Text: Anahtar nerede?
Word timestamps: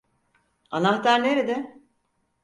Anahtar 0.71 1.21
nerede? 1.23 1.77